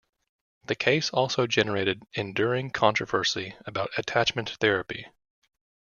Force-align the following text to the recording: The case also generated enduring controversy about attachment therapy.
The 0.65 0.73
case 0.73 1.11
also 1.11 1.45
generated 1.45 2.01
enduring 2.15 2.71
controversy 2.71 3.55
about 3.67 3.91
attachment 3.99 4.57
therapy. 4.59 5.05